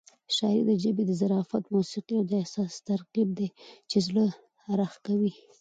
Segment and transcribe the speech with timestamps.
[0.35, 3.47] شاعري د ژبې د ظرافت، موسيقۍ او احساس ترکیب دی
[3.89, 4.25] چې زړه
[4.79, 5.31] راښکوي.